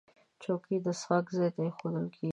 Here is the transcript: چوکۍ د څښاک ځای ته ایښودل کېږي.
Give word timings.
چوکۍ 0.43 0.77
د 0.85 0.87
څښاک 0.99 1.25
ځای 1.37 1.49
ته 1.55 1.59
ایښودل 1.65 2.07
کېږي. 2.15 2.29